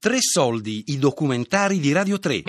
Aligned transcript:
Tre 0.00 0.18
soldi, 0.20 0.84
i 0.92 0.98
documentari 0.98 1.80
di 1.80 1.90
Radio 1.90 2.20
3. 2.20 2.42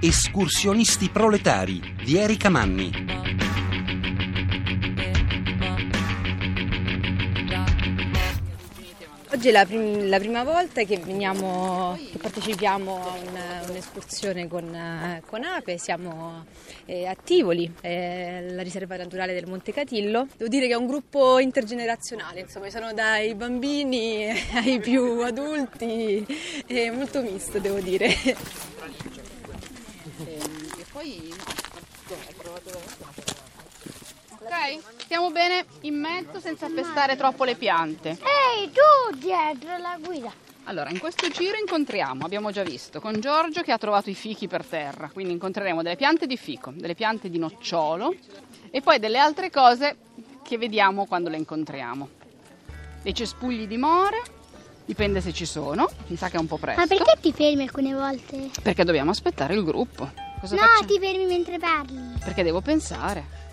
Escursionisti 0.00 1.10
proletari 1.10 1.80
di 2.02 2.16
Erika 2.16 2.48
Manni. 2.48 3.23
Oggi 9.44 9.52
è 9.54 9.58
la, 9.58 9.66
prim- 9.66 10.08
la 10.08 10.18
prima 10.18 10.42
volta 10.42 10.84
che, 10.84 10.96
veniamo, 10.96 11.98
che 12.10 12.16
partecipiamo 12.16 12.96
a 12.96 13.12
un- 13.12 13.68
un'escursione 13.68 14.48
con, 14.48 15.20
con 15.26 15.44
Ape, 15.44 15.76
siamo 15.76 16.46
eh, 16.86 17.04
a 17.06 17.14
Tivoli, 17.14 17.70
eh, 17.82 18.46
la 18.52 18.62
riserva 18.62 18.96
naturale 18.96 19.34
del 19.34 19.46
Monte 19.46 19.70
Catillo. 19.74 20.26
Devo 20.34 20.48
dire 20.48 20.66
che 20.66 20.72
è 20.72 20.76
un 20.76 20.86
gruppo 20.86 21.38
intergenerazionale, 21.40 22.40
insomma, 22.40 22.70
sono 22.70 22.94
dai 22.94 23.34
bambini 23.34 24.30
ai 24.56 24.80
più 24.80 25.20
adulti, 25.20 26.24
è 26.66 26.88
molto 26.88 27.20
misto 27.20 27.58
devo 27.58 27.80
dire. 27.80 28.06
E 28.06 28.36
poi 30.90 31.34
no, 32.08 32.16
hai 32.26 32.34
provato 32.38 33.23
Ok, 34.64 35.02
stiamo 35.02 35.30
bene 35.30 35.66
in 35.82 36.00
mezzo 36.00 36.40
senza 36.40 36.68
pestare 36.74 37.16
troppo 37.16 37.44
le 37.44 37.54
piante. 37.54 38.10
Ehi, 38.10 38.70
tu 38.72 39.18
dietro 39.18 39.76
la 39.76 39.98
guida. 40.02 40.32
Allora, 40.64 40.88
in 40.88 40.98
questo 40.98 41.28
giro 41.28 41.58
incontriamo, 41.58 42.24
abbiamo 42.24 42.50
già 42.50 42.62
visto, 42.62 42.98
con 42.98 43.20
Giorgio 43.20 43.60
che 43.60 43.72
ha 43.72 43.76
trovato 43.76 44.08
i 44.08 44.14
fichi 44.14 44.48
per 44.48 44.64
terra, 44.64 45.10
quindi 45.12 45.34
incontreremo 45.34 45.82
delle 45.82 45.96
piante 45.96 46.26
di 46.26 46.38
fico, 46.38 46.72
delle 46.74 46.94
piante 46.94 47.28
di 47.28 47.36
nocciolo 47.36 48.14
e 48.70 48.80
poi 48.80 48.98
delle 48.98 49.18
altre 49.18 49.50
cose 49.50 49.96
che 50.42 50.56
vediamo 50.56 51.04
quando 51.04 51.28
le 51.28 51.36
incontriamo. 51.36 52.08
Dei 53.02 53.14
cespugli 53.14 53.66
di 53.66 53.76
more, 53.76 54.22
dipende 54.86 55.20
se 55.20 55.34
ci 55.34 55.44
sono, 55.44 55.90
mi 56.06 56.16
sa 56.16 56.30
che 56.30 56.38
è 56.38 56.40
un 56.40 56.46
po' 56.46 56.56
presto. 56.56 56.80
Ma 56.80 56.86
perché 56.86 57.18
ti 57.20 57.32
fermi 57.34 57.64
alcune 57.64 57.92
volte? 57.92 58.48
Perché 58.62 58.84
dobbiamo 58.84 59.10
aspettare 59.10 59.52
il 59.52 59.62
gruppo. 59.62 60.10
Cosa 60.40 60.54
no, 60.54 60.62
facciamo? 60.62 60.86
ti 60.86 60.98
fermi 60.98 61.26
mentre 61.26 61.58
parli. 61.58 62.18
Perché 62.24 62.42
devo 62.42 62.62
pensare. 62.62 63.43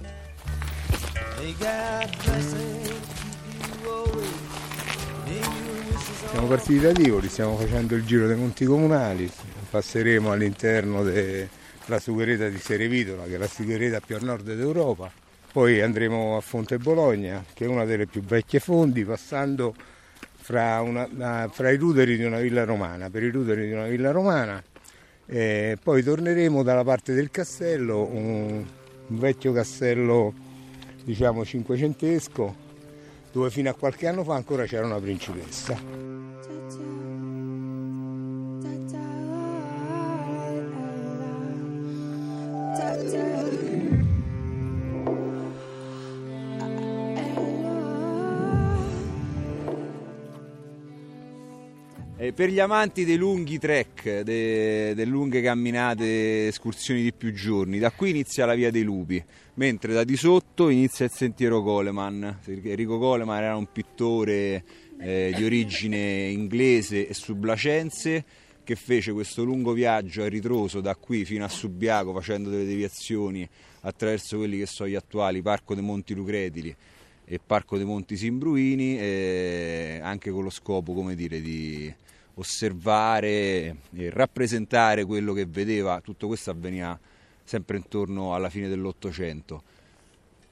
Siamo 6.30 6.46
partiti 6.48 6.80
da 6.80 6.92
Tivoli, 6.92 7.30
stiamo 7.30 7.58
facendo 7.58 7.96
il 7.96 8.06
giro 8.06 8.28
dei 8.28 8.36
monti 8.36 8.64
comunali, 8.64 9.28
passeremo 9.72 10.32
all'interno 10.32 11.02
della 11.02 12.00
sughereta 12.00 12.48
di 12.48 12.60
Serevitola, 12.60 13.24
che 13.24 13.36
è 13.36 13.38
la 13.40 13.48
sughereta 13.48 14.00
più 14.00 14.18
a 14.18 14.20
nord 14.20 14.54
d'Europa, 14.54 15.12
poi 15.52 15.82
andremo 15.82 16.38
a 16.38 16.42
Fonte 16.42 16.78
Bologna, 16.78 17.44
che 17.54 17.66
è 17.66 17.68
una 17.68 17.86
delle 17.86 18.06
più 18.06 18.22
vecchie 18.22 18.60
fondi, 18.60 19.04
passando 19.04 19.74
fra, 20.36 20.82
una- 20.82 21.50
fra 21.52 21.72
i 21.72 21.78
ruderi 21.78 22.18
di 22.18 22.24
una 22.24 22.40
villa 22.40 22.66
romana, 22.66 23.10
per 23.10 23.24
i 23.24 23.32
ruderi 23.32 23.66
di 23.66 23.74
una 23.74 23.88
villa 23.88 24.12
romana, 24.12 24.62
e 25.26 25.76
poi 25.82 26.04
torneremo 26.04 26.62
dalla 26.62 26.84
parte 26.84 27.14
del 27.14 27.32
castello, 27.32 28.04
un, 28.04 28.64
un 29.08 29.20
vecchio 29.20 29.52
castello 29.54 30.50
diciamo 31.04 31.46
cinquecentesco, 31.46 32.56
dove 33.32 33.50
fino 33.50 33.70
a 33.70 33.74
qualche 33.74 34.08
anno 34.08 34.24
fa 34.24 34.36
ancora 34.36 34.66
c'era 34.66 34.86
una 34.86 35.00
principessa. 35.00 35.80
Per 52.42 52.50
gli 52.50 52.60
amanti 52.60 53.06
dei 53.06 53.18
lunghi 53.18 53.60
trek, 53.60 54.22
de- 54.22 54.96
delle 54.96 55.06
lunghe 55.06 55.44
camminate, 55.44 56.48
escursioni 56.48 57.04
di 57.04 57.14
più 57.14 57.32
giorni, 57.34 57.78
da 57.78 57.92
qui 57.92 58.10
inizia 58.10 58.48
la 58.48 58.56
via 58.56 58.72
dei 58.72 58.82
lupi, 58.82 59.24
mentre 59.54 59.94
da 59.94 60.04
di 60.04 60.18
sotto 60.18 60.70
inizia 60.70 61.06
il 61.06 61.12
sentiero 61.14 61.62
Coleman. 61.62 62.40
Enrico 62.44 62.98
Coleman 62.98 63.44
era 63.44 63.56
un 63.56 63.72
pittore 63.72 64.64
eh, 65.00 65.32
di 65.36 65.44
origine 65.44 66.30
inglese 66.30 67.08
e 67.08 67.14
sublacense 67.14 68.26
che 68.64 68.76
fece 68.76 69.12
questo 69.12 69.44
lungo 69.44 69.74
viaggio 69.74 70.24
a 70.24 70.28
ritroso 70.28 70.82
da 70.82 70.96
qui 70.96 71.26
fino 71.26 71.46
a 71.46 71.48
Subiaco 71.48 72.12
facendo 72.12 72.50
delle 72.50 72.66
deviazioni 72.66 73.48
attraverso 73.82 74.38
quelli 74.38 74.58
che 74.58 74.66
sono 74.66 74.90
gli 74.90 74.96
attuali 74.96 75.44
Parco 75.44 75.76
dei 75.76 75.84
Monti 75.84 76.16
Lucretili 76.16 76.76
e 77.24 77.40
Parco 77.46 77.78
dei 77.78 77.86
Monti 77.86 78.18
Simbruini, 78.18 78.98
eh, 78.98 80.00
anche 80.02 80.32
con 80.32 80.44
lo 80.44 80.50
scopo, 80.50 80.94
come 80.94 81.14
dire, 81.14 81.40
di 81.40 81.94
osservare 82.36 83.30
e 83.94 84.10
rappresentare 84.10 85.06
quello 85.06 85.34
che 85.34 85.46
vedeva. 85.46 86.02
Tutto 86.02 86.28
questo 86.28 86.52
avveniva 86.52 86.98
sempre 87.44 87.78
intorno 87.78 88.34
alla 88.34 88.50
fine 88.50 88.68
dell'Ottocento. 88.68 89.64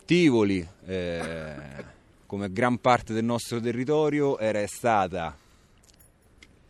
Tivoli, 0.05 0.67
eh, 0.85 1.53
come 2.25 2.51
gran 2.51 2.79
parte 2.79 3.13
del 3.13 3.23
nostro 3.23 3.59
territorio, 3.59 4.37
era 4.39 4.65
stata 4.67 5.37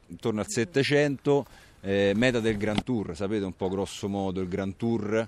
intorno 0.08 0.42
al 0.42 0.48
Settecento 0.50 1.46
eh, 1.82 2.12
meta 2.16 2.40
del 2.40 2.58
Grand 2.58 2.84
Tour, 2.84 3.16
sapete 3.16 3.46
un 3.46 3.54
po' 3.54 3.70
grosso 3.70 4.10
modo 4.10 4.42
il 4.42 4.48
Grand 4.48 4.76
Tour, 4.76 5.28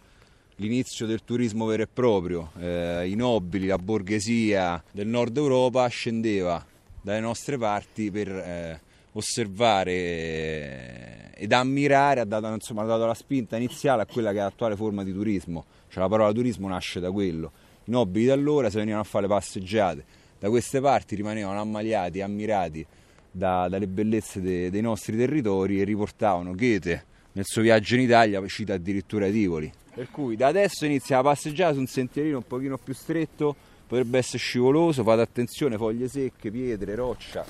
l'inizio 0.56 1.06
del 1.06 1.24
turismo 1.24 1.66
vero 1.66 1.84
e 1.84 1.88
proprio, 1.88 2.52
eh, 2.60 3.08
i 3.08 3.16
nobili, 3.16 3.68
la 3.68 3.78
borghesia 3.78 4.84
del 4.92 5.08
nord 5.08 5.38
Europa 5.38 5.88
scendeva 5.88 6.64
dalle 7.02 7.20
nostre 7.20 7.58
parti 7.58 8.12
per 8.12 8.28
eh, 8.30 8.82
osservare 9.14 9.92
eh, 9.92 11.30
ed 11.36 11.52
ammirare, 11.52 12.22
ha 12.22 12.26
dato, 12.26 12.48
insomma, 12.48 12.84
ha 12.84 12.86
dato 12.86 13.06
la 13.06 13.14
spinta 13.14 13.58
iniziale 13.58 14.04
a 14.04 14.06
quella 14.06 14.32
che 14.32 14.38
è 14.38 14.42
l'attuale 14.42 14.76
forma 14.76 15.04
di 15.04 15.12
turismo, 15.14 15.66
cioè 15.90 16.04
la 16.04 16.10
parola 16.10 16.32
turismo 16.32 16.68
nasce 16.68 17.00
da 17.00 17.12
quello, 17.12 17.52
i 17.86 17.92
nobili 17.92 18.26
da 18.26 18.34
allora 18.34 18.70
se 18.70 18.78
venivano 18.78 19.02
a 19.02 19.06
fare 19.06 19.28
le 19.28 19.34
passeggiate, 19.34 20.06
da 20.40 20.50
queste 20.50 20.80
parti 20.80 21.16
rimanevano 21.16 21.60
ammaliati, 21.60 22.22
ammirati 22.22 22.86
da- 23.32 23.68
dalle 23.70 23.88
bellezze 23.88 24.42
de- 24.42 24.70
dei 24.70 24.82
nostri 24.82 25.18
territori 25.18 25.80
e 25.80 25.84
riportavano 25.84 26.54
Goethe 26.54 27.06
nel 27.34 27.46
suo 27.46 27.62
viaggio 27.62 27.96
in 27.96 28.02
Italia 28.02 28.46
cita 28.48 28.74
addirittura 28.74 29.30
Tivoli. 29.30 29.72
Per 29.94 30.10
cui 30.10 30.36
da 30.36 30.48
adesso 30.48 30.86
inizia 30.86 31.18
la 31.18 31.24
passeggiata 31.24 31.74
su 31.74 31.80
un 31.80 31.88
sentierino 31.88 32.38
un 32.38 32.48
pochino 32.48 32.78
più 32.78 32.94
stretto, 32.94 33.56
potrebbe 33.88 34.20
essere 34.20 34.38
scivoloso, 34.38 35.04
fate 35.04 35.22
attenzione, 35.22 35.78
foglie 35.78 36.08
secche, 36.08 36.50
pietre, 36.50 36.96
roccia, 36.96 37.46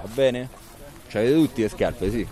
va 0.00 0.08
bene? 0.14 0.48
Ci 1.12 1.18
avete 1.18 1.34
tutti 1.34 1.60
le 1.60 1.68
scarpe, 1.68 2.10
sì. 2.10 2.26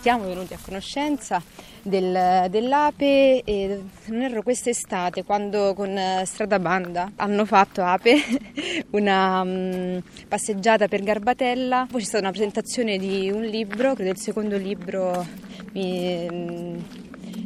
Siamo 0.00 0.24
venuti 0.26 0.52
a 0.52 0.58
conoscenza 0.60 1.40
del- 1.82 2.46
dell'Ape 2.50 3.42
e 3.44 3.82
non 4.06 4.22
erro 4.22 4.42
quest'estate 4.42 5.22
quando 5.24 5.74
con 5.74 5.96
eh, 5.96 6.24
Strada 6.26 6.58
Banda 6.58 7.12
hanno 7.16 7.44
fatto 7.44 7.82
Ape 7.82 8.16
una 8.90 9.42
mm, 9.44 9.98
passeggiata 10.28 10.88
per 10.88 11.02
Garbatella, 11.02 11.86
poi 11.90 12.00
c'è 12.00 12.06
stata 12.06 12.22
una 12.24 12.32
presentazione 12.32 12.98
di 12.98 13.30
un 13.30 13.42
libro, 13.42 13.94
credo 13.94 14.10
il 14.10 14.18
secondo 14.18 14.56
libro 14.56 15.24
mi- 15.72 16.28
mm, 16.30 16.78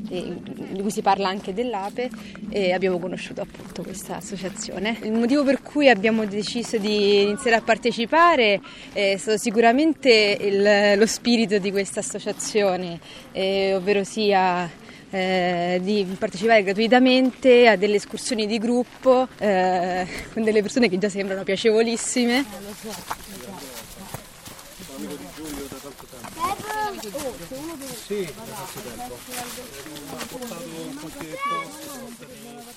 di 0.08 0.80
cui 0.80 0.90
si 0.90 1.02
parla 1.02 1.28
anche 1.28 1.52
dell'Ape 1.52 2.10
e 2.50 2.72
abbiamo 2.72 2.98
conosciuto 2.98 3.42
appunto 3.42 3.82
questa 3.82 4.16
associazione. 4.16 4.98
Il 5.02 5.12
motivo 5.12 5.42
per 5.44 5.62
cui 5.62 5.88
abbiamo 5.88 6.24
deciso 6.26 6.78
di 6.78 7.22
iniziare 7.22 7.56
a 7.56 7.60
partecipare 7.60 8.60
è 8.92 9.16
stato 9.18 9.38
sicuramente 9.38 10.36
il- 10.40 10.98
lo 10.98 11.06
spirito 11.06 11.58
di 11.58 11.70
questa 11.70 12.00
associazione, 12.00 13.00
eh, 13.32 13.74
ovvero 13.74 14.04
sia 14.04 14.84
eh, 15.10 15.80
di 15.82 16.04
partecipare 16.18 16.64
gratuitamente 16.64 17.68
a 17.68 17.76
delle 17.76 17.94
escursioni 17.96 18.44
di 18.46 18.58
gruppo 18.58 19.28
eh, 19.38 20.04
con 20.32 20.42
delle 20.42 20.62
persone 20.62 20.88
che 20.88 20.98
già 20.98 21.08
sembrano 21.08 21.44
piacevolissime. 21.44 22.44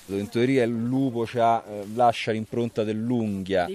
In 0.05 0.29
teoria 0.29 0.63
il 0.63 0.71
lupo 0.71 1.25
c'ha, 1.25 1.63
eh, 1.65 1.85
lascia 1.93 2.31
l'impronta 2.31 2.83
dell'unghia. 2.83 3.65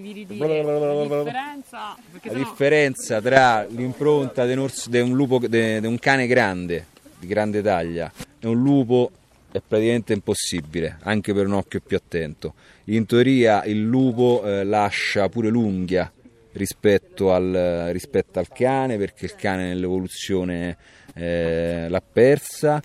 differenza, 1.24 1.96
perché 2.10 2.28
La 2.28 2.34
differenza 2.34 3.20
tra 3.20 3.64
l'impronta 3.64 4.46
di 4.46 4.52
un, 4.54 5.14
lupo, 5.14 5.40
un 5.40 5.98
cane 6.00 6.26
grande, 6.26 6.86
di 7.18 7.26
grande 7.26 7.62
taglia, 7.62 8.10
e 8.40 8.46
un 8.46 8.62
lupo 8.62 9.10
è 9.52 9.60
praticamente 9.66 10.12
impossibile, 10.12 10.98
anche 11.02 11.32
per 11.34 11.46
un 11.46 11.52
occhio 11.52 11.80
più 11.86 11.96
attento. 11.96 12.54
In 12.84 13.06
teoria 13.06 13.64
il 13.64 13.82
lupo 13.82 14.42
eh, 14.44 14.64
lascia 14.64 15.28
pure 15.28 15.48
l'unghia 15.48 16.10
rispetto 16.54 17.32
al, 17.32 17.90
rispetto 17.92 18.38
al 18.38 18.48
cane, 18.48 18.96
perché 18.96 19.26
il 19.26 19.36
cane 19.36 19.68
nell'evoluzione 19.68 20.76
eh, 21.14 21.86
l'ha 21.88 22.02
persa 22.02 22.82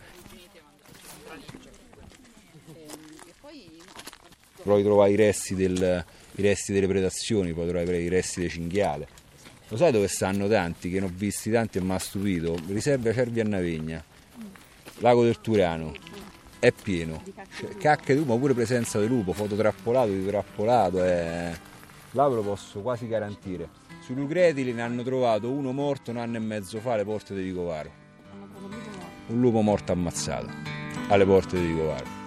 puoi 4.62 4.84
trovare 4.84 5.12
i 5.12 5.16
resti, 5.16 5.56
del- 5.56 6.06
i 6.36 6.42
resti 6.42 6.74
delle 6.74 6.88
predazioni, 6.88 7.54
puoi 7.54 7.68
trovare 7.68 7.98
i 7.98 8.08
resti 8.08 8.42
delle 8.42 8.52
cinghiale. 8.52 9.08
Lo 9.70 9.78
sai 9.78 9.92
dove 9.92 10.08
stanno 10.08 10.48
tanti, 10.48 10.90
che 10.90 11.00
ne 11.00 11.06
ho 11.06 11.12
visti 11.14 11.52
tanti 11.52 11.78
e 11.78 11.82
mi 11.82 11.94
ha 11.94 12.00
stupito? 12.00 12.60
Riserva 12.68 13.14
Cervi 13.14 13.40
a 13.40 13.44
Navegna, 13.44 14.04
Lago 14.98 15.24
del 15.24 15.40
Turano, 15.42 15.94
è 16.60 16.72
pieno. 16.72 17.24
Cioè, 17.58 17.78
cacche 17.78 18.16
ma 18.16 18.36
pure 18.38 18.54
presenza 18.54 19.00
di 19.00 19.08
lupo, 19.08 19.34
fototrappolato, 19.34 20.10
di 20.10 20.26
trappolato, 20.26 21.04
è... 21.04 21.52
là 22.12 22.28
ve 22.28 22.36
lo 22.36 22.42
posso 22.42 22.82
quasi 22.82 23.08
garantire. 23.08 23.70
Sui 24.02 24.16
Lucretili 24.16 24.74
ne 24.74 24.82
hanno 24.82 25.04
trovato 25.04 25.52
uno 25.52 25.72
morto 25.72 26.12
un 26.12 26.18
anno 26.18 26.38
e 26.38 26.40
mezzo 26.40 26.80
fa 26.80 26.94
alle 26.94 27.04
porte 27.04 27.36
di 27.36 27.44
Vicovaro. 27.44 27.92
Un 29.28 29.40
lupo 29.40 29.62
morto 29.62 29.92
ammazzato 29.92 30.48
alle 31.10 31.26
porte 31.26 31.60
di 31.60 31.68
Vicovaro. 31.68 32.18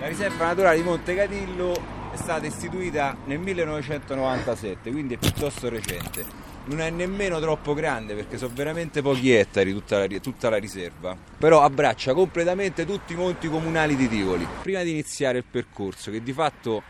La 0.00 0.08
riserva 0.08 0.46
naturale 0.46 0.76
di 0.76 0.82
Monte 0.82 1.14
Catillo 1.14 1.74
è 2.12 2.16
stata 2.16 2.46
istituita 2.46 3.16
nel 3.24 3.38
1997, 3.38 4.90
quindi 4.90 5.14
è 5.14 5.16
piuttosto 5.16 5.68
recente. 5.68 6.24
Non 6.66 6.80
è 6.80 6.90
nemmeno 6.90 7.40
troppo 7.40 7.74
grande 7.74 8.14
perché 8.14 8.38
sono 8.38 8.52
veramente 8.54 9.00
pochi 9.00 9.32
ettari 9.32 9.72
tutta 9.72 9.98
la, 9.98 10.06
tutta 10.18 10.50
la 10.50 10.56
riserva, 10.56 11.16
però 11.38 11.62
abbraccia 11.62 12.12
completamente 12.12 12.84
tutti 12.84 13.12
i 13.12 13.16
monti 13.16 13.48
comunali 13.48 13.96
di 13.96 14.08
Tivoli. 14.08 14.46
Prima 14.62 14.82
di 14.82 14.90
iniziare 14.90 15.38
il 15.38 15.44
percorso, 15.48 16.10
che 16.10 16.22
di 16.22 16.32
fatto 16.32 16.82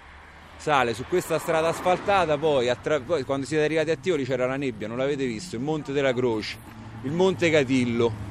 sale 0.56 0.94
su 0.94 1.04
questa 1.08 1.38
strada 1.38 1.68
asfaltata, 1.68 2.36
poi, 2.38 2.68
attra- 2.68 3.00
poi 3.00 3.24
quando 3.24 3.46
siete 3.46 3.64
arrivati 3.64 3.90
a 3.90 3.96
Tivoli 3.96 4.24
c'era 4.24 4.46
la 4.46 4.56
nebbia, 4.56 4.88
non 4.88 4.96
l'avete 4.96 5.26
visto, 5.26 5.56
il 5.56 5.62
Monte 5.62 5.92
della 5.92 6.12
Croce, 6.12 6.56
il 7.02 7.12
Monte 7.12 7.50
Catillo, 7.50 8.26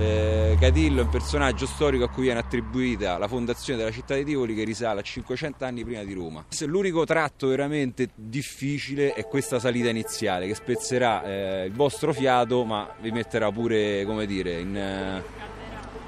eh, 0.00 0.56
Catillo 0.58 1.00
è 1.00 1.04
un 1.04 1.10
personaggio 1.10 1.66
storico 1.66 2.04
a 2.04 2.08
cui 2.08 2.22
viene 2.24 2.38
attribuita 2.40 3.18
la 3.18 3.28
fondazione 3.28 3.78
della 3.78 3.90
città 3.90 4.14
di 4.14 4.24
Tivoli 4.24 4.54
che 4.54 4.64
risale 4.64 5.00
a 5.00 5.02
500 5.02 5.64
anni 5.64 5.84
prima 5.84 6.02
di 6.02 6.14
Roma. 6.14 6.44
L'unico 6.60 7.04
tratto 7.04 7.48
veramente 7.48 8.08
difficile 8.14 9.12
è 9.12 9.26
questa 9.26 9.58
salita 9.58 9.90
iniziale 9.90 10.46
che 10.46 10.54
spezzerà 10.54 11.22
eh, 11.24 11.64
il 11.66 11.72
vostro 11.72 12.14
fiato 12.14 12.64
ma 12.64 12.88
vi 13.00 13.10
metterà 13.10 13.50
pure, 13.52 14.04
come 14.06 14.24
dire, 14.24 14.60
in... 14.60 14.74
eh, 14.74 15.22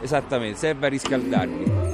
esattamente, 0.01 0.59
serve 0.59 0.87
a 0.87 0.89
riscaldarvi. 0.89 1.92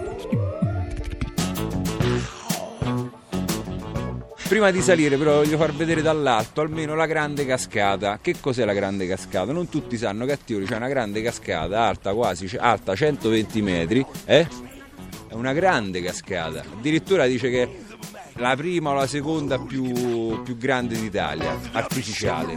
Prima 4.48 4.70
di 4.70 4.80
salire 4.80 5.18
però 5.18 5.34
voglio 5.34 5.58
far 5.58 5.74
vedere 5.74 6.00
dall'alto 6.00 6.62
almeno 6.62 6.94
la 6.94 7.04
grande 7.04 7.44
cascata. 7.44 8.18
Che 8.18 8.36
cos'è 8.40 8.64
la 8.64 8.72
grande 8.72 9.06
cascata? 9.06 9.52
Non 9.52 9.68
tutti 9.68 9.98
sanno 9.98 10.26
Tivoli 10.42 10.64
c'è 10.64 10.76
una 10.76 10.88
grande 10.88 11.20
cascata 11.20 11.82
alta 11.82 12.14
quasi 12.14 12.56
alta 12.56 12.94
120 12.94 13.60
metri, 13.60 14.06
eh? 14.24 14.48
È 15.28 15.34
una 15.34 15.52
grande 15.52 16.00
cascata. 16.00 16.60
Addirittura 16.60 17.26
dice 17.26 17.50
che 17.50 17.62
è 17.62 17.68
la 18.36 18.56
prima 18.56 18.90
o 18.90 18.94
la 18.94 19.06
seconda 19.06 19.58
più, 19.58 20.42
più 20.42 20.56
grande 20.56 20.98
d'Italia, 20.98 21.58
artificiale. 21.72 22.56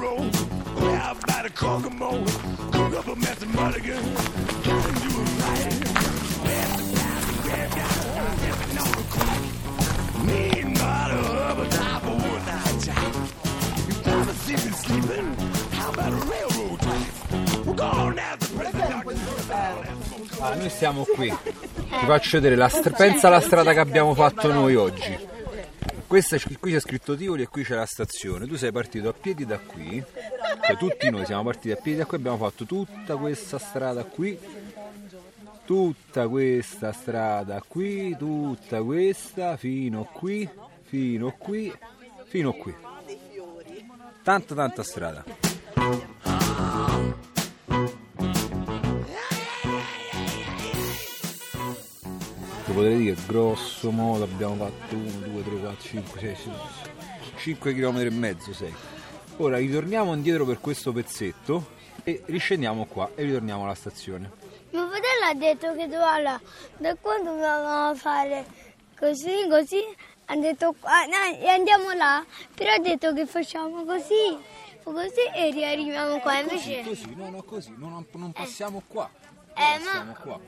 Ah, 20.39 20.55
noi 20.55 20.69
siamo 20.69 21.03
qui. 21.03 21.29
Ti 21.91 22.05
faccio 22.05 22.29
vedere 22.39 22.55
la 22.55 22.67
stra- 22.67 22.95
pensa 22.95 23.27
alla 23.27 23.41
strada 23.41 23.73
che 23.73 23.79
abbiamo 23.79 24.13
fatto 24.13 24.51
noi 24.51 24.75
oggi. 24.75 25.29
Questa, 26.07 26.37
qui 26.59 26.73
c'è 26.73 26.79
scritto 26.79 27.15
Tivoli 27.15 27.43
e 27.43 27.47
qui 27.47 27.63
c'è 27.63 27.75
la 27.75 27.85
stazione. 27.85 28.45
Tu 28.47 28.57
sei 28.57 28.71
partito 28.71 29.09
a 29.09 29.13
piedi 29.13 29.45
da 29.45 29.59
qui, 29.59 30.03
cioè 30.65 30.77
tutti 30.77 31.09
noi 31.09 31.25
siamo 31.25 31.43
partiti 31.43 31.71
a 31.71 31.77
piedi 31.77 31.99
da 31.99 32.05
qui, 32.05 32.17
abbiamo 32.17 32.37
fatto 32.37 32.65
tutta 32.65 33.15
questa 33.15 33.57
strada 33.59 34.03
qui, 34.03 34.37
tutta 35.65 36.27
questa 36.27 36.91
strada 36.91 37.63
qui, 37.65 38.15
tutta 38.17 38.81
questa 38.83 39.55
fino 39.55 40.03
qui, 40.11 40.49
fino 40.83 41.33
qui, 41.37 41.73
fino 42.25 42.51
qui. 42.53 42.75
Tanta 44.23 44.53
tanta 44.53 44.83
strada. 44.83 45.23
Ti 52.65 52.71
potrei 52.71 52.97
dire, 52.97 53.17
grosso 53.25 53.89
modo 53.89 54.23
abbiamo 54.23 54.55
fatto 54.55 54.95
1, 54.95 55.09
2, 55.27 55.43
3, 55.43 55.59
4, 55.59 55.81
5, 55.81 56.19
6, 56.19 56.35
5 57.37 57.73
km 57.73 57.97
e 57.97 58.09
mezzo, 58.11 58.53
6. 58.53 58.73
Ora 59.37 59.57
ritorniamo 59.57 60.13
indietro 60.13 60.45
per 60.45 60.59
questo 60.59 60.91
pezzetto 60.91 61.71
e 62.03 62.21
riscendiamo 62.27 62.85
qua 62.85 63.09
e 63.15 63.23
ritorniamo 63.23 63.63
alla 63.63 63.73
stazione. 63.73 64.29
Mio 64.69 64.87
fratello 64.87 65.25
ha 65.31 65.33
detto 65.33 65.73
che 65.73 65.87
doveva, 65.87 66.39
da 66.77 66.95
quando 66.95 67.31
dovevamo 67.31 67.95
fare 67.95 68.45
così, 68.95 69.47
così, 69.49 69.81
ha 70.31 70.35
detto 70.37 70.75
ah, 70.81 71.03
no, 71.05 71.37
e 71.37 71.47
andiamo 71.49 71.91
là, 71.91 72.23
però 72.55 72.71
ha 72.73 72.79
detto 72.79 73.13
che 73.13 73.25
facciamo 73.25 73.83
così, 73.83 74.37
così 74.81 75.21
e 75.35 75.51
riarriviamo 75.51 76.19
qua, 76.19 76.39
invece... 76.39 76.83
Così, 76.83 77.13
no, 77.15 77.29
no, 77.29 77.43
così, 77.43 77.73
non, 77.77 78.05
non 78.13 78.31
passiamo 78.31 78.81
qua. 78.87 79.09
Eh, 79.53 79.53
Passiamo 79.53 80.05
ma 80.05 80.13
qua. 80.17 80.39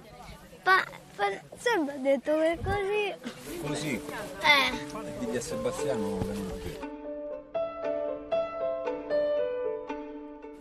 pa, 0.64 0.84
pa, 1.18 1.26
sempre 1.58 1.96
ha 1.96 1.98
detto 1.98 2.32
che 2.38 2.58
così... 2.64 3.62
Così, 3.68 4.02
Eh, 4.40 5.20
digli 5.20 5.36
a 5.36 5.42
Sebastiano 5.42 6.18
vengono 6.20 6.54
qui. 6.62 6.92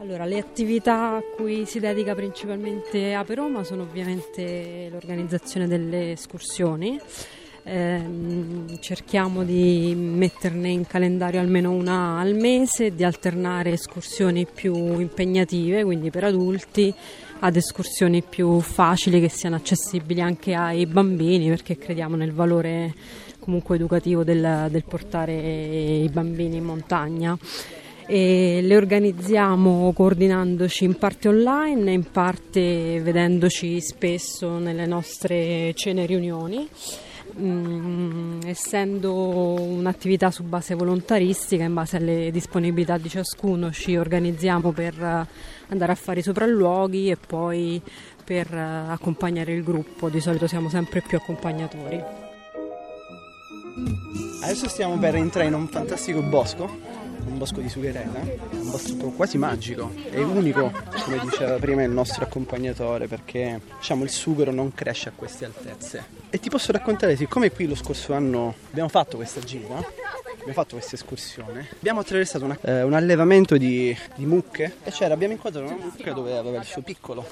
Allora, 0.00 0.24
le 0.24 0.38
attività 0.38 1.14
a 1.14 1.22
cui 1.36 1.64
si 1.64 1.78
dedica 1.78 2.16
principalmente 2.16 3.14
Ape 3.14 3.36
Roma 3.36 3.62
sono 3.62 3.82
ovviamente 3.82 4.88
l'organizzazione 4.90 5.68
delle 5.68 6.10
escursioni. 6.10 7.00
Ehm, 7.64 8.80
cerchiamo 8.80 9.44
di 9.44 9.94
metterne 9.96 10.68
in 10.70 10.84
calendario 10.84 11.38
almeno 11.38 11.70
una 11.70 12.18
al 12.18 12.34
mese, 12.34 12.92
di 12.92 13.04
alternare 13.04 13.70
escursioni 13.70 14.46
più 14.52 14.74
impegnative, 14.98 15.84
quindi 15.84 16.10
per 16.10 16.24
adulti, 16.24 16.92
ad 17.38 17.54
escursioni 17.54 18.22
più 18.22 18.58
facili 18.58 19.20
che 19.20 19.28
siano 19.28 19.56
accessibili 19.56 20.20
anche 20.20 20.54
ai 20.54 20.86
bambini, 20.86 21.48
perché 21.48 21.78
crediamo 21.78 22.16
nel 22.16 22.32
valore 22.32 22.94
comunque 23.38 23.76
educativo 23.76 24.24
del, 24.24 24.66
del 24.68 24.84
portare 24.84 25.32
i 25.32 26.08
bambini 26.08 26.56
in 26.56 26.64
montagna 26.64 27.36
e 28.06 28.60
le 28.62 28.76
organizziamo 28.76 29.92
coordinandoci 29.92 30.84
in 30.84 30.96
parte 30.96 31.28
online 31.28 31.90
e 31.90 31.94
in 31.94 32.10
parte 32.10 33.00
vedendoci 33.00 33.80
spesso 33.80 34.58
nelle 34.58 34.86
nostre 34.86 35.72
cene 35.74 36.06
riunioni. 36.06 36.68
Mm, 37.38 38.40
essendo 38.44 39.14
un'attività 39.14 40.30
su 40.30 40.42
base 40.42 40.74
volontaristica, 40.74 41.64
in 41.64 41.72
base 41.72 41.96
alle 41.96 42.30
disponibilità 42.30 42.98
di 42.98 43.08
ciascuno, 43.08 43.72
ci 43.72 43.96
organizziamo 43.96 44.70
per 44.72 45.02
eh, 45.02 45.26
andare 45.68 45.92
a 45.92 45.94
fare 45.94 46.20
i 46.20 46.22
sopralluoghi 46.22 47.10
e 47.10 47.16
poi 47.16 47.80
per 48.22 48.52
eh, 48.52 48.60
accompagnare 48.60 49.52
il 49.52 49.62
gruppo. 49.62 50.10
Di 50.10 50.20
solito 50.20 50.46
siamo 50.46 50.68
sempre 50.68 51.00
più 51.00 51.16
accompagnatori. 51.16 52.02
Adesso 54.42 54.68
stiamo 54.68 54.98
per 54.98 55.14
entrare 55.14 55.48
in 55.48 55.54
un 55.54 55.68
fantastico 55.68 56.20
bosco, 56.20 56.68
un 57.26 57.38
bosco 57.38 57.60
di 57.60 57.68
sugherella, 57.68 58.20
un 58.50 58.70
bosco 58.70 59.10
quasi 59.10 59.38
magico, 59.38 59.92
è 60.10 60.18
unico, 60.18 60.70
come 61.04 61.18
diceva 61.20 61.56
prima 61.56 61.82
il 61.82 61.90
nostro 61.90 62.24
accompagnatore, 62.24 63.06
perché 63.06 63.60
diciamo 63.78 64.04
il 64.04 64.10
sughero 64.10 64.50
non 64.52 64.74
cresce 64.74 65.08
a 65.08 65.12
queste 65.14 65.44
altezze. 65.44 66.04
E 66.30 66.38
ti 66.40 66.48
posso 66.50 66.72
raccontare, 66.72 67.16
siccome 67.16 67.50
qui 67.50 67.66
lo 67.66 67.74
scorso 67.74 68.12
anno 68.14 68.54
abbiamo 68.70 68.88
fatto 68.88 69.16
questa 69.16 69.40
gira, 69.40 69.76
abbiamo 69.76 70.52
fatto 70.52 70.76
questa 70.76 70.94
escursione, 70.96 71.68
abbiamo 71.76 72.00
attraversato 72.00 72.44
una- 72.44 72.58
eh, 72.62 72.82
un 72.82 72.94
allevamento 72.94 73.56
di, 73.56 73.96
di 74.16 74.26
mucche 74.26 74.76
e 74.82 74.90
c'era, 74.90 75.14
abbiamo 75.14 75.32
incontrato 75.34 75.66
una 75.66 75.76
mucca 75.82 76.12
dove 76.12 76.36
aveva 76.36 76.58
il 76.58 76.64
suo 76.64 76.82
piccolo. 76.82 77.26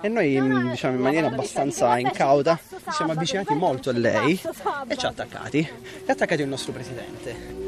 E 0.00 0.06
noi, 0.08 0.38
mh, 0.40 0.70
diciamo, 0.70 0.94
in 0.94 1.00
maniera 1.02 1.26
abbastanza 1.26 1.98
incauta, 1.98 2.56
ci 2.68 2.90
siamo 2.92 3.10
avvicinati 3.12 3.52
molto 3.54 3.90
a 3.90 3.92
lei 3.92 4.40
e 4.86 4.96
ci 4.96 5.06
ha 5.06 5.08
attaccati. 5.08 5.58
E 5.58 6.04
ha 6.06 6.12
attaccati 6.12 6.42
il 6.42 6.46
nostro 6.48 6.70
presidente. 6.70 7.66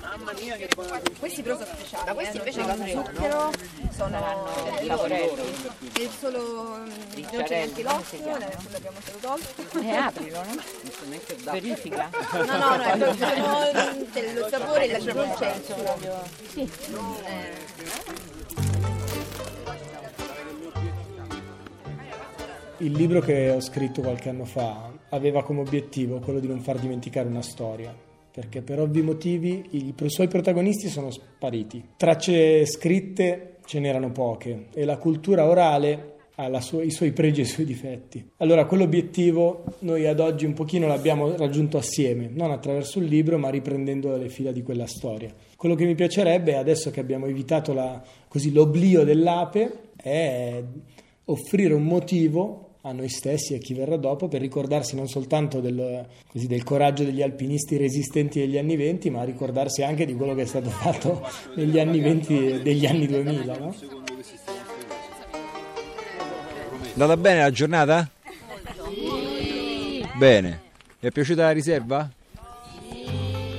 Mamma 0.00 0.32
mia 0.32 0.56
che 0.56 0.68
buono! 0.74 1.00
Questi 1.18 1.42
però 1.42 1.56
sono 1.56 1.68
speciali. 1.74 2.06
Ma 2.06 2.14
questi 2.14 2.36
invece 2.38 2.62
con 2.62 2.86
zucchero 2.88 3.52
sono 3.90 4.78
eh, 4.78 4.86
lavorello. 4.86 5.39
È 5.50 6.08
solo 6.18 6.76
non 6.76 7.42
c'è 7.44 7.48
neanche 7.48 7.82
l'osso, 7.82 8.16
adesso 8.16 8.68
l'abbiamo 8.70 8.98
solo 9.04 9.18
tolto. 9.20 9.80
E 9.80 9.90
aprilo, 9.90 10.42
no? 10.42 10.54
Verifica. 11.50 12.10
No, 12.32 12.44
no, 12.44 12.76
no, 12.76 12.82
è 12.82 12.98
proprio 12.98 14.06
dello 14.12 14.48
sapore 14.48 14.84
e 14.86 15.04
la 15.04 15.12
proprio. 15.12 16.22
Sì. 16.48 16.70
Il 22.78 22.92
libro 22.92 23.20
che 23.20 23.50
ho 23.50 23.60
scritto 23.60 24.00
qualche 24.00 24.30
anno 24.30 24.44
fa 24.44 24.90
aveva 25.10 25.42
come 25.42 25.60
obiettivo 25.60 26.18
quello 26.20 26.40
di 26.40 26.46
non 26.46 26.60
far 26.60 26.78
dimenticare 26.78 27.28
una 27.28 27.42
storia, 27.42 27.94
perché 28.30 28.62
per 28.62 28.80
ovvi 28.80 29.02
motivi 29.02 29.68
i 29.72 29.94
suoi 30.06 30.28
protagonisti 30.28 30.88
sono 30.88 31.10
spariti. 31.10 31.90
Tracce 31.96 32.64
scritte 32.64 33.56
ce 33.70 33.78
n'erano 33.78 34.10
poche 34.10 34.66
e 34.74 34.84
la 34.84 34.96
cultura 34.96 35.46
orale 35.46 36.14
ha 36.34 36.60
sua, 36.60 36.82
i 36.82 36.90
suoi 36.90 37.12
pregi 37.12 37.42
e 37.42 37.44
i 37.44 37.46
suoi 37.46 37.64
difetti. 37.64 38.32
Allora 38.38 38.64
quell'obiettivo 38.64 39.62
noi 39.80 40.08
ad 40.08 40.18
oggi 40.18 40.44
un 40.44 40.54
pochino 40.54 40.88
l'abbiamo 40.88 41.36
raggiunto 41.36 41.78
assieme, 41.78 42.28
non 42.34 42.50
attraverso 42.50 42.98
il 42.98 43.04
libro 43.04 43.38
ma 43.38 43.48
riprendendo 43.48 44.16
le 44.16 44.28
fila 44.28 44.50
di 44.50 44.64
quella 44.64 44.88
storia. 44.88 45.32
Quello 45.54 45.76
che 45.76 45.84
mi 45.84 45.94
piacerebbe, 45.94 46.56
adesso 46.56 46.90
che 46.90 46.98
abbiamo 46.98 47.26
evitato 47.26 47.72
la, 47.72 48.02
così, 48.26 48.50
l'oblio 48.50 49.04
dell'ape, 49.04 49.90
è 49.94 50.60
offrire 51.26 51.72
un 51.72 51.84
motivo 51.84 52.69
a 52.82 52.92
noi 52.92 53.08
stessi 53.08 53.52
e 53.52 53.56
a 53.56 53.58
chi 53.58 53.74
verrà 53.74 53.96
dopo 53.96 54.28
per 54.28 54.40
ricordarsi 54.40 54.96
non 54.96 55.06
soltanto 55.06 55.60
del, 55.60 56.06
così, 56.30 56.46
del, 56.46 56.62
coraggio 56.64 57.04
degli 57.04 57.20
alpinisti 57.20 57.76
resistenti 57.76 58.40
degli 58.40 58.56
anni 58.56 58.76
20 58.76 59.10
ma 59.10 59.22
ricordarsi 59.22 59.82
anche 59.82 60.06
di 60.06 60.14
quello 60.14 60.34
che 60.34 60.42
è 60.42 60.46
stato 60.46 60.70
fatto 60.70 61.26
negli 61.56 61.78
anni 61.78 62.00
20 62.00 62.62
degli 62.62 62.86
anni 62.86 63.06
2000 63.06 63.58
no? 63.58 63.74
È 66.82 66.92
andata 66.94 67.16
bene 67.16 67.40
la 67.40 67.50
giornata? 67.50 68.10
Bene. 70.16 70.60
Vi 70.98 71.06
è 71.06 71.10
piaciuta 71.10 71.42
la 71.42 71.50
riserva? 71.52 72.10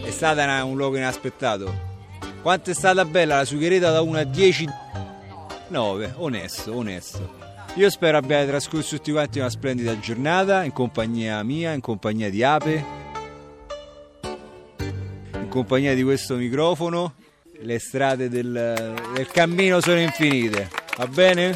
È 0.03 0.11
stata 0.11 0.43
una- 0.43 0.63
un 0.63 0.75
luogo 0.75 0.97
inaspettato. 0.97 1.89
Quanto 2.41 2.71
è 2.71 2.73
stata 2.73 3.05
bella 3.05 3.37
la 3.37 3.45
sughereta 3.45 3.89
da 3.91 4.01
1 4.01 4.17
a 4.17 4.23
10? 4.23 4.67
9, 5.69 6.13
onesto, 6.17 6.75
onesto. 6.75 7.50
Io 7.75 7.89
spero 7.89 8.17
abbiate 8.17 8.47
trascorso 8.47 8.97
tutti 8.97 9.13
quanti 9.13 9.39
una 9.39 9.49
splendida 9.49 9.97
giornata 9.97 10.65
in 10.65 10.73
compagnia 10.73 11.41
mia, 11.41 11.71
in 11.71 11.79
compagnia 11.79 12.29
di 12.29 12.43
Ape, 12.43 12.85
in 15.35 15.47
compagnia 15.47 15.95
di 15.95 16.03
questo 16.03 16.35
microfono. 16.35 17.13
Le 17.61 17.79
strade 17.79 18.27
del, 18.27 18.93
del 19.13 19.27
cammino 19.27 19.79
sono 19.79 20.01
infinite, 20.01 20.69
va 20.97 21.07
bene? 21.07 21.53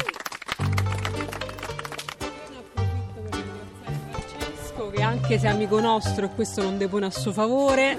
Francesco, 4.14 4.88
che 4.88 5.02
anche 5.02 5.38
se 5.38 5.46
è 5.46 5.50
amico 5.50 5.78
nostro 5.80 6.24
e 6.24 6.30
questo 6.34 6.62
non 6.62 6.78
depone 6.78 7.06
a 7.06 7.10
suo 7.10 7.32
favore, 7.32 7.94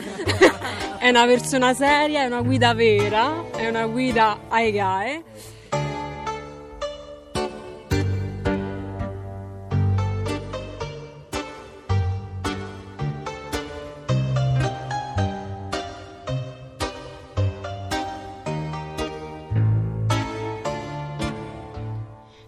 è 0.97 1.09
una 1.09 1.25
persona 1.27 1.75
seria, 1.75 2.23
è 2.23 2.25
una 2.25 2.41
guida 2.41 2.73
vera, 2.73 3.51
è 3.51 3.67
una 3.67 3.85
guida 3.85 4.39
ai 4.47 4.71
GAE. 4.71 5.23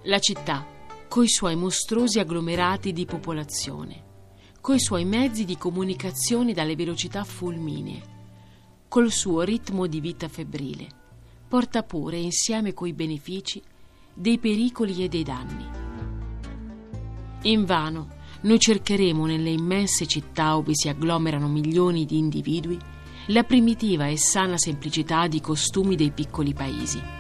La 0.10 0.18
città, 0.18 0.66
coi 1.08 1.30
suoi 1.30 1.56
mostruosi 1.56 2.18
agglomerati 2.18 2.94
di 2.94 3.06
popolazione, 3.06 4.04
coi 4.60 4.80
suoi 4.80 5.06
mezzi 5.06 5.46
di 5.46 5.56
comunicazione 5.56 6.52
dalle 6.52 6.76
velocità 6.76 7.24
fulminee, 7.24 8.02
col 8.88 9.12
suo 9.12 9.42
ritmo 9.42 9.86
di 9.86 10.00
vita 10.00 10.28
febbrile, 10.28 10.88
porta 11.48 11.84
pure 11.84 12.18
insieme 12.18 12.74
coi 12.74 12.94
benefici 12.94 13.62
dei 14.12 14.40
pericoli 14.40 15.04
e 15.04 15.10
dei 15.10 15.22
danni. 15.22 15.68
Invano 17.44 18.08
noi 18.42 18.58
cercheremo 18.58 19.28
nelle 19.28 19.52
immense 19.52 20.08
città 20.08 20.54
dove 20.54 20.72
si 20.74 20.90
agglomerano 20.90 21.48
milioni 21.48 22.06
di 22.06 22.18
individui 22.18 22.80
la 23.28 23.44
primitiva 23.44 24.08
e 24.08 24.18
sana 24.18 24.58
semplicità 24.58 25.28
di 25.28 25.40
costumi 25.40 25.96
dei 25.96 26.10
piccoli 26.10 26.56
paesi. 26.56 27.19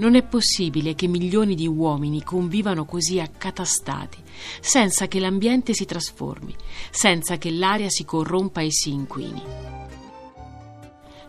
Non 0.00 0.14
è 0.14 0.22
possibile 0.22 0.94
che 0.94 1.06
milioni 1.06 1.54
di 1.54 1.66
uomini 1.66 2.22
convivano 2.22 2.86
così 2.86 3.20
accatastati, 3.20 4.16
senza 4.60 5.06
che 5.08 5.20
l'ambiente 5.20 5.74
si 5.74 5.84
trasformi, 5.84 6.54
senza 6.90 7.36
che 7.36 7.50
l'aria 7.50 7.90
si 7.90 8.06
corrompa 8.06 8.62
e 8.62 8.72
si 8.72 8.92
inquini. 8.92 9.42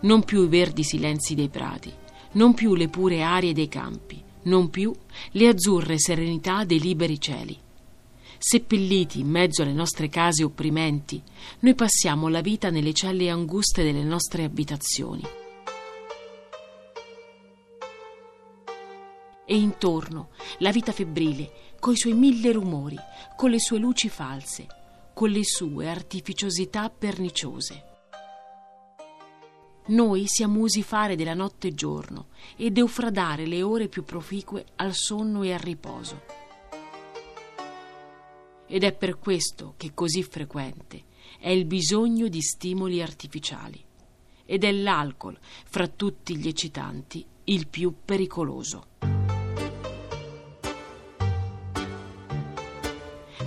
Non 0.03 0.23
più 0.23 0.45
i 0.45 0.47
verdi 0.47 0.83
silenzi 0.83 1.35
dei 1.35 1.49
prati, 1.49 1.91
non 2.33 2.53
più 2.53 2.73
le 2.73 2.87
pure 2.87 3.21
arie 3.21 3.51
dei 3.51 3.67
campi, 3.67 4.23
non 4.43 4.69
più 4.69 4.93
le 5.31 5.47
azzurre 5.49 5.99
serenità 5.99 6.63
dei 6.63 6.79
liberi 6.79 7.19
cieli. 7.19 7.57
Seppelliti 8.37 9.19
in 9.19 9.27
mezzo 9.27 9.63
alle 9.63 9.73
nostre 9.73 10.07
case 10.07 10.45
opprimenti, 10.45 11.21
noi 11.59 11.75
passiamo 11.75 12.29
la 12.29 12.39
vita 12.39 12.69
nelle 12.69 12.93
celle 12.93 13.29
anguste 13.29 13.83
delle 13.83 14.03
nostre 14.03 14.45
abitazioni. 14.45 15.40
E 19.51 19.58
intorno 19.58 20.29
la 20.60 20.72
vita 20.72 20.93
febbrile, 20.93 21.74
coi 21.77 21.98
suoi 21.98 22.13
mille 22.13 22.53
rumori, 22.53 22.96
con 23.36 23.50
le 23.50 23.60
sue 23.60 23.79
luci 23.79 24.08
false, 24.08 24.65
con 25.13 25.29
le 25.29 25.43
sue 25.43 25.89
artificiosità 25.89 26.89
perniciose. 26.89 27.84
Noi 29.88 30.25
siamo 30.27 30.62
usi 30.62 30.84
fare 30.84 31.17
della 31.17 31.34
notte 31.34 31.74
giorno 31.74 32.27
ed 32.55 32.77
eufradare 32.77 33.46
le 33.46 33.62
ore 33.62 33.89
più 33.89 34.05
proficue 34.05 34.67
al 34.77 34.93
sonno 34.93 35.43
e 35.43 35.51
al 35.51 35.60
riposo. 35.60 36.22
Ed 38.67 38.86
è 38.86 38.93
per 38.93 39.20
questo 39.20 39.74
che 39.75 39.91
così 39.93 40.24
frequente 40.24 41.03
è 41.39 41.50
il 41.50 41.65
bisogno 41.65 42.29
di 42.29 42.39
stimoli 42.39 43.01
artificiali 43.01 43.84
ed 44.46 44.63
è 44.63 44.72
l'alcol, 44.72 45.38
fra 45.41 45.89
tutti 45.89 46.38
gli 46.38 46.48
eccitanti, 46.48 47.25
il 47.46 47.67
più 47.67 47.96
pericoloso. 48.05 49.20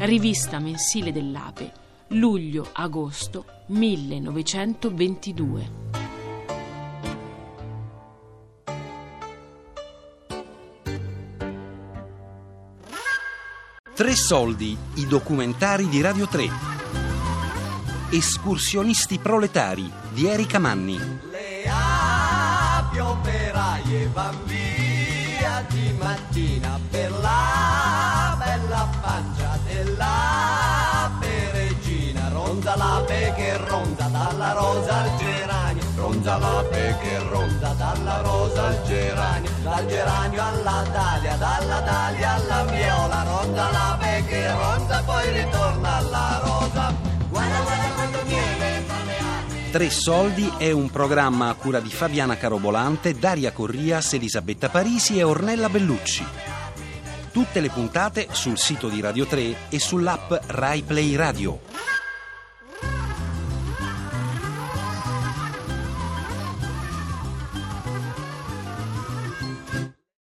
Rivista 0.05 0.59
mensile 0.59 1.13
dell'Ape, 1.13 1.73
luglio-agosto 2.09 3.47
1922. 3.69 5.71
Tre 13.95 14.15
soldi, 14.15 14.77
i 14.97 15.07
documentari 15.07 15.89
di 15.89 16.03
Radio 16.03 16.27
3. 16.27 16.51
Escursionisti 18.11 19.19
proletari 19.19 19.91
di 20.11 20.27
Erika 20.27 20.59
Manni. 20.59 20.99
Le 21.31 21.65
api 21.67 22.99
operaie 22.99 24.07
van 24.09 24.37
via 24.45 25.65
di 25.71 25.95
mattina 25.99 26.79
per 26.91 27.11
la 27.11 28.37
bella 28.39 28.91
pancia 29.01 29.34
l'ape 33.15 33.35
che 33.37 33.57
ronza 33.57 34.09
dalla 34.09 34.53
rosa 34.53 35.03
al 35.03 35.17
geranio. 35.17 35.83
Ronza 35.97 36.39
l'ape 36.39 36.97
che 37.01 37.19
ronza 37.29 37.75
dalla 37.75 38.21
rosa 38.21 38.67
al 38.67 38.83
geranio. 38.85 39.51
Dal 39.63 39.87
geranio 39.87 40.43
alla 40.43 40.85
dalia, 40.93 41.37
dalla 41.37 41.81
dalia 41.81 42.35
alla 42.35 42.65
viola. 42.65 43.23
Ronza 43.23 43.71
l'ape 43.71 44.25
che 44.27 44.53
ronza 44.53 45.03
poi 45.05 45.33
ritorna 45.33 45.97
alla 45.97 46.41
rosa. 46.43 46.95
Guarda, 47.29 47.61
guarda 47.61 47.89
quanto 47.95 48.19
viene. 48.27 48.83
Tre 49.71 49.91
soldi 49.91 50.53
è 50.57 50.71
un 50.71 50.89
programma 50.91 51.49
a 51.49 51.55
cura 51.55 51.81
di 51.81 51.91
Fabiana 51.91 52.37
Carobolante, 52.37 53.19
Daria 53.19 53.51
Corrias, 53.53 54.13
Elisabetta 54.13 54.69
Parisi 54.69 55.19
e 55.19 55.25
Ornella 55.25 55.69
Bellucci. 55.69 56.25
Tutte 57.33 57.59
le 57.59 57.71
puntate 57.71 58.29
sul 58.31 58.57
sito 58.57 58.89
di 58.89 59.01
Radio 59.01 59.27
3 59.27 59.69
e 59.69 59.81
sull'app 59.81 60.33
Rai 60.47 60.83
Play 60.83 61.17
Radio. 61.17 61.59